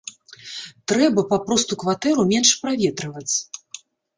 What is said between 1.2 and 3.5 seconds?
папросту кватэру менш праветрываць.